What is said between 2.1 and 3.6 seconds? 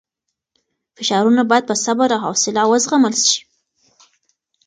او حوصله وزغمل شي.